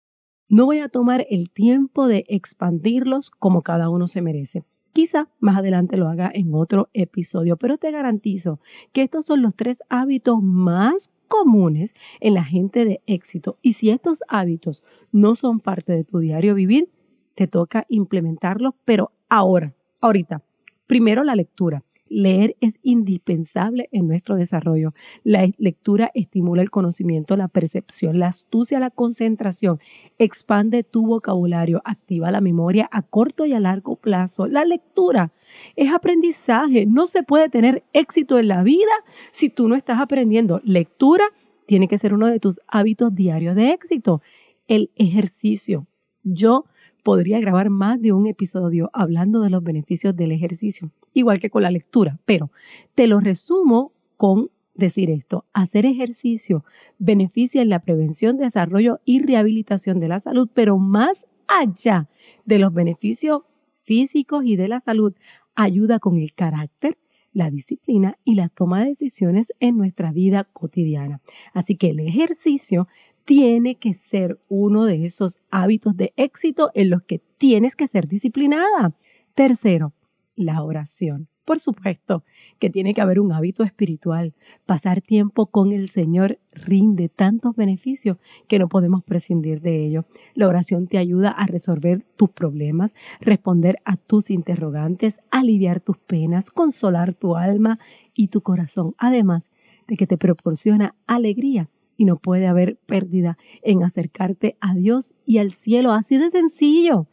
No 0.47 0.65
voy 0.65 0.79
a 0.79 0.87
tomar 0.87 1.27
el 1.29 1.49
tiempo 1.49 2.07
de 2.07 2.23
expandirlos 2.29 3.29
como 3.29 3.61
cada 3.61 3.89
uno 3.89 4.07
se 4.07 4.21
merece. 4.21 4.63
Quizá 4.93 5.27
más 5.41 5.57
adelante 5.57 5.97
lo 5.97 6.07
haga 6.07 6.31
en 6.33 6.53
otro 6.53 6.87
episodio, 6.93 7.57
pero 7.57 7.75
te 7.75 7.91
garantizo 7.91 8.61
que 8.93 9.01
estos 9.01 9.25
son 9.25 9.41
los 9.41 9.53
tres 9.53 9.83
hábitos 9.89 10.41
más 10.41 11.11
comunes 11.27 11.93
en 12.21 12.35
la 12.35 12.45
gente 12.45 12.85
de 12.85 13.01
éxito. 13.05 13.57
Y 13.61 13.73
si 13.73 13.89
estos 13.89 14.23
hábitos 14.29 14.81
no 15.11 15.35
son 15.35 15.59
parte 15.59 15.91
de 15.91 16.05
tu 16.05 16.19
diario 16.19 16.55
vivir, 16.55 16.87
te 17.35 17.47
toca 17.47 17.85
implementarlo, 17.89 18.75
pero 18.85 19.11
ahora, 19.29 19.73
ahorita. 20.01 20.41
Primero 20.87 21.23
la 21.23 21.35
lectura. 21.35 21.83
Leer 22.07 22.55
es 22.61 22.77
indispensable 22.83 23.89
en 23.91 24.07
nuestro 24.07 24.35
desarrollo. 24.35 24.93
La 25.23 25.49
lectura 25.57 26.11
estimula 26.13 26.61
el 26.61 26.69
conocimiento, 26.69 27.35
la 27.35 27.47
percepción, 27.47 28.19
la 28.19 28.27
astucia, 28.27 28.79
la 28.79 28.91
concentración, 28.91 29.79
expande 30.19 30.83
tu 30.83 31.07
vocabulario, 31.07 31.81
activa 31.83 32.29
la 32.29 32.41
memoria 32.41 32.87
a 32.91 33.01
corto 33.01 33.45
y 33.45 33.53
a 33.53 33.59
largo 33.59 33.95
plazo. 33.95 34.45
La 34.45 34.65
lectura 34.65 35.31
es 35.75 35.91
aprendizaje. 35.91 36.85
No 36.85 37.07
se 37.07 37.23
puede 37.23 37.49
tener 37.49 37.83
éxito 37.91 38.37
en 38.37 38.49
la 38.49 38.61
vida 38.61 38.93
si 39.31 39.49
tú 39.49 39.67
no 39.67 39.75
estás 39.75 39.99
aprendiendo. 39.99 40.61
Lectura 40.63 41.25
tiene 41.65 41.87
que 41.87 41.97
ser 41.97 42.13
uno 42.13 42.27
de 42.27 42.39
tus 42.39 42.61
hábitos 42.67 43.15
diarios 43.15 43.55
de 43.55 43.71
éxito. 43.71 44.21
El 44.67 44.91
ejercicio. 44.95 45.87
Yo 46.23 46.65
podría 47.05 47.39
grabar 47.39 47.69
más 47.69 48.01
de 48.01 48.13
un 48.13 48.25
episodio 48.25 48.89
hablando 48.91 49.41
de 49.41 49.51
los 49.51 49.63
beneficios 49.63 50.15
del 50.15 50.31
ejercicio, 50.31 50.89
igual 51.13 51.39
que 51.39 51.51
con 51.51 51.61
la 51.61 51.69
lectura, 51.69 52.17
pero 52.25 52.49
te 52.95 53.05
lo 53.05 53.19
resumo 53.19 53.91
con 54.17 54.49
decir 54.73 55.11
esto. 55.11 55.45
Hacer 55.53 55.85
ejercicio 55.85 56.65
beneficia 56.97 57.61
en 57.61 57.69
la 57.69 57.77
prevención, 57.77 58.37
desarrollo 58.37 59.01
y 59.05 59.21
rehabilitación 59.21 59.99
de 59.99 60.07
la 60.07 60.19
salud, 60.19 60.49
pero 60.51 60.79
más 60.79 61.27
allá 61.47 62.09
de 62.43 62.57
los 62.57 62.73
beneficios 62.73 63.43
físicos 63.75 64.43
y 64.43 64.55
de 64.55 64.67
la 64.67 64.79
salud, 64.79 65.13
ayuda 65.53 65.99
con 65.99 66.17
el 66.17 66.33
carácter, 66.33 66.97
la 67.33 67.51
disciplina 67.51 68.17
y 68.23 68.33
la 68.33 68.47
toma 68.47 68.79
de 68.79 68.87
decisiones 68.87 69.53
en 69.59 69.77
nuestra 69.77 70.11
vida 70.11 70.45
cotidiana. 70.45 71.21
Así 71.53 71.75
que 71.75 71.89
el 71.89 71.99
ejercicio 71.99 72.87
tiene 73.25 73.75
que 73.75 73.93
ser 73.93 74.39
uno 74.47 74.85
de 74.85 75.03
esos 75.03 75.39
hábitos 75.49 75.97
de 75.97 76.13
éxito 76.15 76.71
en 76.75 76.91
los 76.91 77.01
que 77.01 77.19
tienes 77.37 77.75
que 77.75 77.87
ser 77.87 78.07
disciplinada. 78.07 78.95
Tercero, 79.33 79.93
la 80.35 80.63
oración. 80.63 81.27
Por 81.43 81.59
supuesto 81.59 82.23
que 82.57 82.71
tiene 82.71 82.95
que 82.95 83.01
haber 83.01 83.19
un 83.19 83.31
hábito 83.31 83.63
espiritual. 83.63 84.33
Pasar 84.65 85.01
tiempo 85.01 85.47
con 85.47 85.73
el 85.73 85.89
Señor 85.89 86.39
rinde 86.51 87.07
tantos 87.07 87.55
beneficios 87.55 88.17
que 88.47 88.57
no 88.57 88.67
podemos 88.67 89.03
prescindir 89.03 89.61
de 89.61 89.85
ello. 89.85 90.05
La 90.33 90.47
oración 90.47 90.87
te 90.87 90.97
ayuda 90.97 91.29
a 91.29 91.45
resolver 91.45 92.01
tus 92.01 92.29
problemas, 92.29 92.95
responder 93.21 93.77
a 93.85 93.95
tus 93.95 94.31
interrogantes, 94.31 95.19
aliviar 95.29 95.81
tus 95.81 95.97
penas, 95.97 96.49
consolar 96.49 97.13
tu 97.13 97.35
alma 97.35 97.79
y 98.15 98.29
tu 98.29 98.41
corazón, 98.41 98.95
además 98.97 99.51
de 99.87 99.97
que 99.97 100.07
te 100.07 100.17
proporciona 100.17 100.95
alegría 101.05 101.69
y 101.97 102.05
no 102.05 102.17
puede 102.17 102.47
haber 102.47 102.77
pérdida 102.85 103.37
en 103.61 103.83
acercarte 103.83 104.57
a 104.59 104.73
Dios 104.75 105.13
y 105.25 105.37
al 105.37 105.51
cielo. 105.51 105.91
Así 105.91 106.17
de 106.17 106.29
sencillo. 106.29 107.07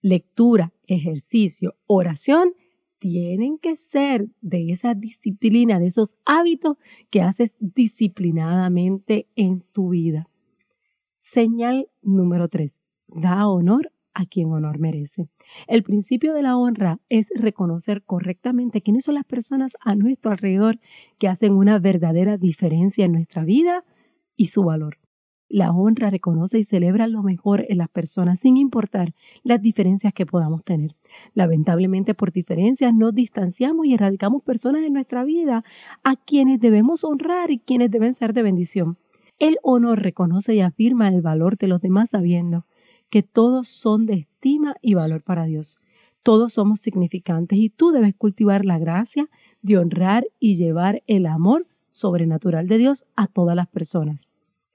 Lectura, 0.00 0.72
ejercicio, 0.86 1.76
oración 1.86 2.54
tienen 2.98 3.58
que 3.58 3.76
ser 3.76 4.28
de 4.40 4.70
esa 4.70 4.94
disciplina, 4.94 5.78
de 5.78 5.86
esos 5.86 6.16
hábitos 6.24 6.76
que 7.10 7.22
haces 7.22 7.56
disciplinadamente 7.60 9.28
en 9.36 9.60
tu 9.72 9.90
vida. 9.90 10.28
Señal 11.18 11.88
número 12.02 12.48
tres. 12.48 12.80
Da 13.08 13.46
honor 13.48 13.92
a 14.14 14.26
quien 14.26 14.52
honor 14.52 14.78
merece. 14.78 15.28
El 15.66 15.82
principio 15.82 16.32
de 16.32 16.42
la 16.42 16.56
honra 16.56 17.00
es 17.08 17.28
reconocer 17.34 18.02
correctamente 18.04 18.80
quiénes 18.80 19.04
son 19.04 19.16
las 19.16 19.24
personas 19.24 19.76
a 19.80 19.94
nuestro 19.96 20.30
alrededor 20.30 20.78
que 21.18 21.28
hacen 21.28 21.52
una 21.52 21.78
verdadera 21.78 22.38
diferencia 22.38 23.04
en 23.04 23.12
nuestra 23.12 23.44
vida 23.44 23.84
y 24.36 24.46
su 24.46 24.64
valor. 24.64 24.98
La 25.48 25.70
honra 25.70 26.10
reconoce 26.10 26.58
y 26.58 26.64
celebra 26.64 27.06
lo 27.06 27.22
mejor 27.22 27.64
en 27.68 27.78
las 27.78 27.88
personas 27.88 28.40
sin 28.40 28.56
importar 28.56 29.14
las 29.42 29.60
diferencias 29.60 30.12
que 30.12 30.26
podamos 30.26 30.64
tener. 30.64 30.96
Lamentablemente 31.34 32.14
por 32.14 32.32
diferencias 32.32 32.94
nos 32.94 33.14
distanciamos 33.14 33.86
y 33.86 33.94
erradicamos 33.94 34.42
personas 34.42 34.84
en 34.84 34.94
nuestra 34.94 35.22
vida 35.22 35.62
a 36.02 36.16
quienes 36.16 36.60
debemos 36.60 37.04
honrar 37.04 37.50
y 37.50 37.58
quienes 37.58 37.90
deben 37.90 38.14
ser 38.14 38.32
de 38.32 38.42
bendición. 38.42 38.96
El 39.38 39.58
honor 39.62 40.02
reconoce 40.02 40.54
y 40.54 40.60
afirma 40.60 41.08
el 41.08 41.20
valor 41.20 41.58
de 41.58 41.68
los 41.68 41.80
demás 41.80 42.10
sabiendo 42.10 42.66
que 43.10 43.22
todos 43.22 43.68
son 43.68 44.06
de 44.06 44.14
estima 44.14 44.74
y 44.80 44.94
valor 44.94 45.22
para 45.22 45.44
Dios. 45.44 45.76
Todos 46.22 46.54
somos 46.54 46.80
significantes 46.80 47.58
y 47.58 47.68
tú 47.68 47.90
debes 47.90 48.14
cultivar 48.14 48.64
la 48.64 48.78
gracia 48.78 49.28
de 49.60 49.76
honrar 49.76 50.26
y 50.40 50.56
llevar 50.56 51.02
el 51.06 51.26
amor 51.26 51.66
sobrenatural 51.94 52.66
de 52.66 52.76
Dios 52.76 53.06
a 53.14 53.28
todas 53.28 53.54
las 53.54 53.68
personas. 53.68 54.26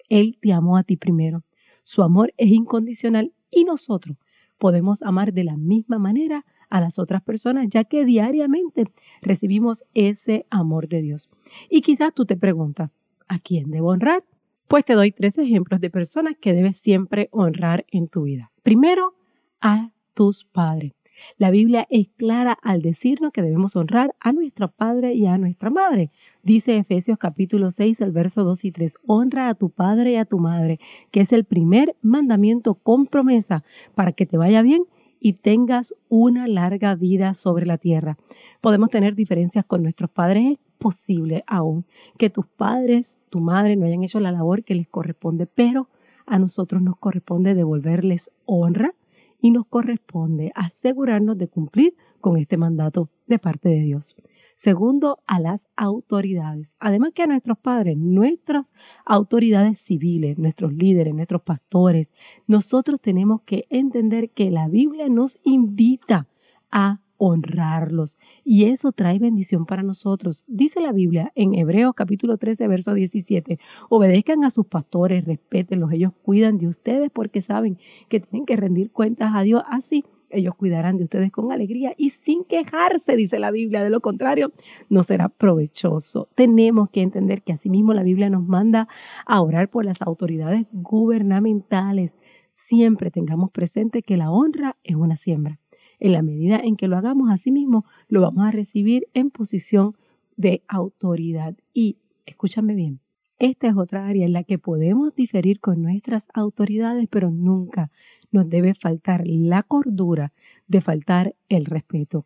Él 0.07 0.37
te 0.41 0.53
amó 0.53 0.77
a 0.77 0.83
ti 0.83 0.95
primero. 0.95 1.43
Su 1.83 2.01
amor 2.01 2.33
es 2.37 2.49
incondicional 2.49 3.33
y 3.51 3.65
nosotros 3.65 4.17
podemos 4.57 5.01
amar 5.03 5.33
de 5.33 5.43
la 5.43 5.57
misma 5.57 5.99
manera 5.99 6.45
a 6.69 6.79
las 6.79 6.97
otras 6.97 7.21
personas, 7.21 7.67
ya 7.69 7.83
que 7.83 8.05
diariamente 8.05 8.85
recibimos 9.21 9.83
ese 9.93 10.45
amor 10.49 10.87
de 10.87 11.01
Dios. 11.01 11.29
Y 11.69 11.81
quizás 11.81 12.13
tú 12.13 12.25
te 12.25 12.37
preguntas, 12.37 12.89
¿a 13.27 13.37
quién 13.39 13.69
debo 13.69 13.89
honrar? 13.89 14.23
Pues 14.67 14.85
te 14.85 14.93
doy 14.93 15.11
tres 15.11 15.37
ejemplos 15.37 15.81
de 15.81 15.89
personas 15.89 16.35
que 16.39 16.53
debes 16.53 16.77
siempre 16.77 17.27
honrar 17.31 17.85
en 17.91 18.07
tu 18.07 18.23
vida. 18.23 18.51
Primero, 18.63 19.15
a 19.61 19.91
tus 20.13 20.45
padres. 20.45 20.93
La 21.37 21.51
Biblia 21.51 21.87
es 21.89 22.09
clara 22.09 22.57
al 22.61 22.81
decirnos 22.81 23.31
que 23.31 23.41
debemos 23.41 23.75
honrar 23.75 24.15
a 24.19 24.31
nuestro 24.31 24.69
padre 24.71 25.13
y 25.13 25.25
a 25.25 25.37
nuestra 25.37 25.69
madre. 25.69 26.11
Dice 26.43 26.77
Efesios 26.77 27.17
capítulo 27.17 27.71
6, 27.71 28.01
el 28.01 28.11
verso 28.11 28.43
2 28.43 28.65
y 28.65 28.71
3, 28.71 28.97
honra 29.05 29.49
a 29.49 29.55
tu 29.55 29.69
padre 29.69 30.11
y 30.11 30.15
a 30.15 30.25
tu 30.25 30.39
madre, 30.39 30.79
que 31.11 31.21
es 31.21 31.33
el 31.33 31.45
primer 31.45 31.95
mandamiento 32.01 32.75
con 32.75 33.05
promesa 33.05 33.63
para 33.95 34.11
que 34.11 34.25
te 34.25 34.37
vaya 34.37 34.61
bien 34.61 34.83
y 35.19 35.33
tengas 35.33 35.93
una 36.07 36.47
larga 36.47 36.95
vida 36.95 37.33
sobre 37.33 37.65
la 37.65 37.77
tierra. 37.77 38.17
Podemos 38.61 38.89
tener 38.89 39.15
diferencias 39.15 39.65
con 39.65 39.83
nuestros 39.83 40.09
padres, 40.09 40.53
es 40.53 40.59
posible 40.77 41.43
aún 41.45 41.85
que 42.17 42.29
tus 42.29 42.45
padres, 42.47 43.19
tu 43.29 43.39
madre 43.39 43.75
no 43.75 43.85
hayan 43.85 44.03
hecho 44.03 44.19
la 44.19 44.31
labor 44.31 44.63
que 44.63 44.75
les 44.75 44.87
corresponde, 44.87 45.45
pero 45.45 45.89
a 46.25 46.39
nosotros 46.39 46.81
nos 46.81 46.97
corresponde 46.97 47.55
devolverles 47.55 48.31
honra 48.45 48.93
y 49.41 49.51
nos 49.51 49.65
corresponde 49.67 50.51
asegurarnos 50.55 51.37
de 51.37 51.47
cumplir 51.47 51.95
con 52.19 52.37
este 52.37 52.57
mandato 52.57 53.09
de 53.27 53.39
parte 53.39 53.69
de 53.69 53.81
Dios. 53.81 54.15
Segundo, 54.55 55.19
a 55.25 55.39
las 55.39 55.69
autoridades. 55.77 56.75
Además 56.79 57.11
que 57.15 57.23
a 57.23 57.27
nuestros 57.27 57.57
padres, 57.57 57.97
nuestras 57.97 58.73
autoridades 59.05 59.79
civiles, 59.79 60.37
nuestros 60.37 60.73
líderes, 60.73 61.15
nuestros 61.15 61.43
pastores, 61.43 62.13
nosotros 62.45 62.99
tenemos 63.01 63.41
que 63.43 63.67
entender 63.69 64.31
que 64.31 64.51
la 64.51 64.67
Biblia 64.67 65.07
nos 65.07 65.39
invita 65.43 66.27
a 66.71 66.99
honrarlos. 67.19 68.17
Y 68.43 68.65
eso 68.65 68.91
trae 68.91 69.19
bendición 69.19 69.65
para 69.65 69.83
nosotros. 69.83 70.45
Dice 70.47 70.81
la 70.81 70.91
Biblia 70.91 71.31
en 71.35 71.53
Hebreos 71.53 71.93
capítulo 71.95 72.37
13, 72.37 72.67
verso 72.67 72.93
17, 72.95 73.59
obedezcan 73.89 74.43
a 74.43 74.49
sus 74.49 74.65
pastores, 74.65 75.25
respétenlos, 75.25 75.91
ellos 75.91 76.13
cuidan 76.23 76.57
de 76.57 76.67
ustedes 76.67 77.11
porque 77.11 77.41
saben 77.41 77.77
que 78.07 78.21
tienen 78.21 78.45
que 78.45 78.55
rendir 78.55 78.91
cuentas 78.91 79.33
a 79.35 79.43
Dios. 79.43 79.61
Así 79.67 80.05
ellos 80.31 80.55
cuidarán 80.55 80.97
de 80.97 81.03
ustedes 81.03 81.31
con 81.31 81.51
alegría 81.51 81.93
y 81.97 82.11
sin 82.11 82.43
quejarse, 82.43 83.15
dice 83.15 83.39
la 83.39 83.51
Biblia. 83.51 83.83
De 83.83 83.89
lo 83.89 83.99
contrario, 83.99 84.51
no 84.87 85.03
será 85.03 85.27
provechoso. 85.29 86.29
Tenemos 86.35 86.89
que 86.89 87.01
entender 87.01 87.41
que 87.41 87.53
asimismo 87.53 87.93
la 87.93 88.03
Biblia 88.03 88.29
nos 88.29 88.45
manda 88.45 88.87
a 89.25 89.41
orar 89.41 89.69
por 89.69 89.85
las 89.85 90.01
autoridades 90.01 90.67
gubernamentales. 90.71 92.15
Siempre 92.51 93.11
tengamos 93.11 93.51
presente 93.51 94.03
que 94.03 94.17
la 94.17 94.31
honra 94.31 94.77
es 94.83 94.95
una 94.95 95.17
siembra 95.17 95.59
en 95.99 96.13
la 96.13 96.21
medida 96.21 96.59
en 96.59 96.75
que 96.75 96.87
lo 96.87 96.97
hagamos 96.97 97.29
así 97.29 97.51
mismo, 97.51 97.85
lo 98.07 98.21
vamos 98.21 98.45
a 98.45 98.51
recibir 98.51 99.07
en 99.13 99.29
posición 99.31 99.95
de 100.37 100.63
autoridad. 100.67 101.55
Y 101.73 101.97
escúchame 102.25 102.75
bien, 102.75 102.99
esta 103.39 103.67
es 103.67 103.77
otra 103.77 104.05
área 104.05 104.25
en 104.25 104.33
la 104.33 104.43
que 104.43 104.59
podemos 104.59 105.15
diferir 105.15 105.61
con 105.61 105.81
nuestras 105.81 106.27
autoridades, 106.33 107.07
pero 107.09 107.31
nunca 107.31 107.89
nos 108.31 108.49
debe 108.49 108.73
faltar 108.73 109.23
la 109.25 109.63
cordura 109.63 110.33
de 110.67 110.81
faltar 110.81 111.35
el 111.47 111.65
respeto 111.65 112.25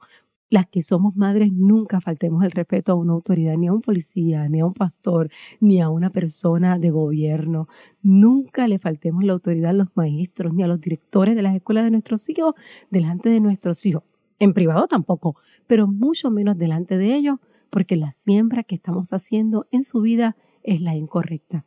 las 0.53 0.67
que 0.67 0.83
somos 0.83 1.15
madres 1.15 1.51
nunca 1.51 1.99
faltemos 1.99 2.43
el 2.43 2.51
respeto 2.51 2.91
a 2.91 2.95
una 2.95 3.13
autoridad, 3.13 3.57
ni 3.57 3.69
a 3.69 3.73
un 3.73 3.81
policía, 3.81 4.47
ni 4.49 4.59
a 4.59 4.67
un 4.67 4.75
pastor, 4.75 5.31
ni 5.59 5.81
a 5.81 5.89
una 5.89 6.11
persona 6.11 6.77
de 6.77 6.91
gobierno. 6.91 7.67
Nunca 8.03 8.67
le 8.67 8.77
faltemos 8.77 9.23
la 9.23 9.33
autoridad 9.33 9.71
a 9.71 9.73
los 9.73 9.87
maestros, 9.95 10.53
ni 10.53 10.61
a 10.61 10.67
los 10.67 10.79
directores 10.79 11.35
de 11.35 11.41
las 11.41 11.55
escuelas 11.55 11.85
de 11.85 11.89
nuestros 11.89 12.29
hijos, 12.29 12.53
delante 12.91 13.29
de 13.29 13.39
nuestros 13.39 13.83
hijos. 13.87 14.03
En 14.37 14.53
privado 14.53 14.85
tampoco, 14.85 15.37
pero 15.65 15.87
mucho 15.87 16.29
menos 16.29 16.55
delante 16.55 16.99
de 16.99 17.15
ellos, 17.15 17.39
porque 17.71 17.95
la 17.95 18.11
siembra 18.11 18.61
que 18.61 18.75
estamos 18.75 19.11
haciendo 19.11 19.65
en 19.71 19.83
su 19.83 20.01
vida 20.01 20.37
es 20.61 20.81
la 20.81 20.93
incorrecta. 20.95 21.65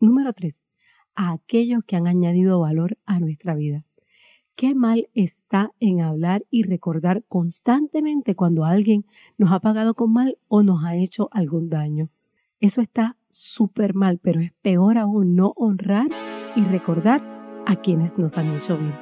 Número 0.00 0.34
tres, 0.34 0.64
a 1.14 1.32
aquellos 1.32 1.82
que 1.86 1.96
han 1.96 2.06
añadido 2.06 2.60
valor 2.60 2.98
a 3.06 3.20
nuestra 3.20 3.54
vida. 3.54 3.87
Qué 4.58 4.74
mal 4.74 5.08
está 5.14 5.70
en 5.78 6.00
hablar 6.00 6.44
y 6.50 6.64
recordar 6.64 7.22
constantemente 7.28 8.34
cuando 8.34 8.64
alguien 8.64 9.06
nos 9.36 9.52
ha 9.52 9.60
pagado 9.60 9.94
con 9.94 10.12
mal 10.12 10.36
o 10.48 10.64
nos 10.64 10.84
ha 10.84 10.96
hecho 10.96 11.28
algún 11.30 11.68
daño. 11.70 12.08
Eso 12.58 12.80
está 12.80 13.16
súper 13.28 13.94
mal, 13.94 14.18
pero 14.20 14.40
es 14.40 14.50
peor 14.60 14.98
aún 14.98 15.36
no 15.36 15.52
honrar 15.54 16.08
y 16.56 16.62
recordar 16.62 17.22
a 17.68 17.76
quienes 17.76 18.18
nos 18.18 18.36
han 18.36 18.52
hecho 18.52 18.76
bien. 18.76 18.92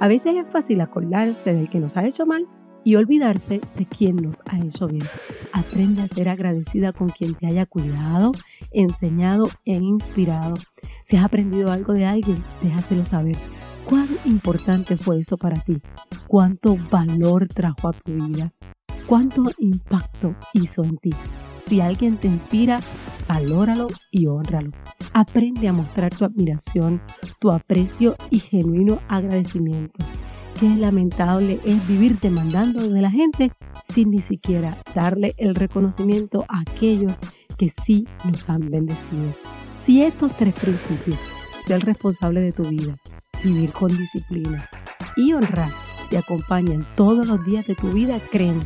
A 0.00 0.06
veces 0.06 0.36
es 0.36 0.50
fácil 0.50 0.82
acordarse 0.82 1.54
del 1.54 1.70
que 1.70 1.80
nos 1.80 1.96
ha 1.96 2.06
hecho 2.06 2.26
mal 2.26 2.46
y 2.84 2.96
olvidarse 2.96 3.62
de 3.74 3.86
quien 3.86 4.16
nos 4.16 4.42
ha 4.44 4.58
hecho 4.58 4.86
bien. 4.86 5.06
Aprende 5.50 6.02
a 6.02 6.08
ser 6.08 6.28
agradecida 6.28 6.92
con 6.92 7.08
quien 7.08 7.34
te 7.34 7.46
haya 7.46 7.64
cuidado, 7.64 8.32
enseñado 8.70 9.48
e 9.64 9.76
inspirado. 9.76 10.56
Si 11.04 11.16
has 11.16 11.24
aprendido 11.24 11.72
algo 11.72 11.94
de 11.94 12.04
alguien, 12.04 12.36
déjaselo 12.62 13.06
saber. 13.06 13.36
¿Cuán 13.86 14.08
importante 14.24 14.96
fue 14.96 15.20
eso 15.20 15.36
para 15.36 15.60
ti? 15.60 15.80
¿Cuánto 16.26 16.76
valor 16.90 17.46
trajo 17.46 17.88
a 17.88 17.92
tu 17.92 18.14
vida? 18.14 18.52
¿Cuánto 19.06 19.44
impacto 19.58 20.34
hizo 20.54 20.82
en 20.82 20.96
ti? 20.96 21.10
Si 21.64 21.80
alguien 21.80 22.16
te 22.16 22.26
inspira, 22.26 22.80
valóralo 23.28 23.86
y 24.10 24.26
honralo. 24.26 24.72
Aprende 25.12 25.68
a 25.68 25.72
mostrar 25.72 26.12
tu 26.12 26.24
admiración, 26.24 27.00
tu 27.38 27.52
aprecio 27.52 28.16
y 28.28 28.40
genuino 28.40 28.98
agradecimiento. 29.08 30.04
Qué 30.58 30.68
lamentable 30.68 31.60
es 31.64 31.86
vivir 31.86 32.18
demandando 32.18 32.88
de 32.88 33.00
la 33.00 33.10
gente 33.12 33.52
sin 33.88 34.10
ni 34.10 34.20
siquiera 34.20 34.76
darle 34.96 35.34
el 35.38 35.54
reconocimiento 35.54 36.44
a 36.48 36.62
aquellos 36.62 37.20
que 37.56 37.68
sí 37.68 38.04
nos 38.24 38.50
han 38.50 38.68
bendecido. 38.68 39.32
Si 39.78 40.02
estos 40.02 40.36
tres 40.36 40.54
principios, 40.54 41.18
ser 41.66 41.84
responsable 41.84 42.40
de 42.40 42.50
tu 42.50 42.64
vida, 42.64 42.96
vivir 43.46 43.72
con 43.72 43.96
disciplina 43.96 44.68
y 45.16 45.32
honrar, 45.32 45.70
te 46.10 46.18
acompañan 46.18 46.86
todos 46.94 47.26
los 47.26 47.44
días 47.44 47.66
de 47.66 47.74
tu 47.74 47.90
vida, 47.90 48.18
creen 48.30 48.60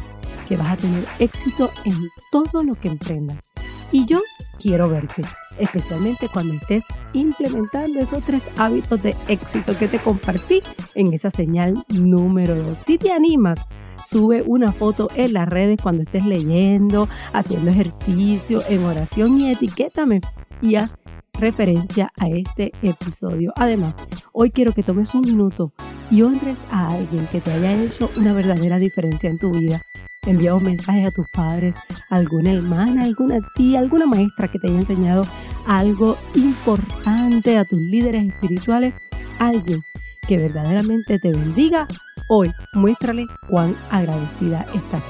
que 0.48 0.56
vas 0.56 0.72
a 0.72 0.76
tener 0.76 1.04
éxito 1.18 1.70
en 1.84 1.96
todo 2.32 2.62
lo 2.62 2.72
que 2.74 2.88
emprendas. 2.88 3.52
Y 3.92 4.06
yo 4.06 4.20
quiero 4.60 4.88
verte, 4.88 5.22
especialmente 5.58 6.28
cuando 6.28 6.54
estés 6.54 6.84
implementando 7.12 7.98
esos 7.98 8.24
tres 8.24 8.48
hábitos 8.56 9.02
de 9.02 9.14
éxito 9.28 9.76
que 9.76 9.88
te 9.88 9.98
compartí 9.98 10.62
en 10.94 11.12
esa 11.12 11.30
señal 11.30 11.74
número 11.88 12.54
2. 12.54 12.76
Si 12.76 12.98
te 12.98 13.12
animas, 13.12 13.64
sube 14.06 14.42
una 14.42 14.72
foto 14.72 15.08
en 15.14 15.32
las 15.32 15.48
redes 15.48 15.78
cuando 15.82 16.02
estés 16.02 16.24
leyendo, 16.24 17.08
haciendo 17.32 17.70
ejercicio, 17.70 18.62
en 18.68 18.84
oración 18.84 19.40
y 19.40 19.50
etiquétame 19.50 20.20
y 20.62 20.76
haz 20.76 20.96
referencia 21.34 22.12
a 22.18 22.28
este 22.28 22.72
episodio. 22.82 23.52
Además, 23.56 23.96
hoy 24.32 24.50
quiero 24.50 24.72
que 24.72 24.82
tomes 24.82 25.14
un 25.14 25.22
minuto 25.22 25.72
y 26.10 26.22
honres 26.22 26.58
a 26.70 26.92
alguien 26.92 27.26
que 27.28 27.40
te 27.40 27.52
haya 27.52 27.74
hecho 27.82 28.10
una 28.16 28.32
verdadera 28.32 28.78
diferencia 28.78 29.30
en 29.30 29.38
tu 29.38 29.50
vida 29.50 29.82
envía 30.26 30.54
un 30.54 30.64
mensaje 30.64 31.06
a 31.06 31.10
tus 31.10 31.28
padres, 31.30 31.76
alguna 32.10 32.52
hermana, 32.52 33.04
alguna 33.04 33.38
tía, 33.54 33.78
alguna 33.78 34.06
maestra 34.06 34.48
que 34.48 34.58
te 34.58 34.68
haya 34.68 34.78
enseñado 34.78 35.26
algo 35.66 36.16
importante, 36.34 37.56
a 37.56 37.64
tus 37.64 37.80
líderes 37.80 38.26
espirituales, 38.26 38.94
alguien 39.38 39.82
que 40.26 40.36
verdaderamente 40.36 41.18
te 41.18 41.30
bendiga. 41.30 41.88
Hoy 42.32 42.52
muéstrale 42.74 43.26
cuán 43.48 43.74
agradecida 43.90 44.64
estás. 44.72 45.06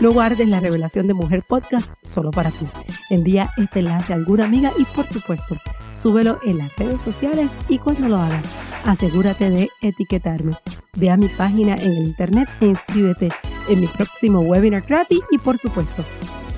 No 0.00 0.12
guardes 0.12 0.46
la 0.46 0.60
revelación 0.60 1.08
de 1.08 1.14
Mujer 1.14 1.42
Podcast 1.48 1.92
solo 2.04 2.30
para 2.30 2.52
ti. 2.52 2.68
Envía 3.10 3.50
este 3.56 3.80
enlace 3.80 4.12
a 4.12 4.16
alguna 4.16 4.44
amiga 4.44 4.72
y 4.78 4.84
por 4.84 5.08
supuesto, 5.08 5.56
súbelo 5.90 6.38
en 6.44 6.58
las 6.58 6.70
redes 6.76 7.00
sociales 7.00 7.56
y 7.68 7.78
cuando 7.78 8.08
lo 8.08 8.16
hagas, 8.16 8.46
asegúrate 8.84 9.50
de 9.50 9.70
etiquetarme. 9.80 10.52
Ve 11.00 11.10
a 11.10 11.16
mi 11.16 11.26
página 11.30 11.74
en 11.74 11.94
el 11.94 12.06
internet 12.06 12.48
e 12.60 12.66
inscríbete 12.66 13.30
en 13.68 13.80
mi 13.80 13.88
próximo 13.88 14.38
webinar 14.38 14.82
gratis 14.86 15.18
y 15.32 15.38
por 15.38 15.58
supuesto, 15.58 16.04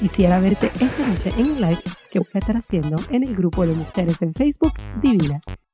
quisiera 0.00 0.38
verte 0.38 0.70
esta 0.80 1.08
noche 1.08 1.32
en 1.38 1.46
el 1.46 1.56
live 1.62 1.82
que 2.12 2.18
voy 2.18 2.28
a 2.34 2.38
estar 2.40 2.58
haciendo 2.58 2.98
en 3.08 3.22
el 3.22 3.34
grupo 3.34 3.66
de 3.66 3.72
mujeres 3.72 4.20
en 4.20 4.34
Facebook 4.34 4.74
Divinas. 5.02 5.64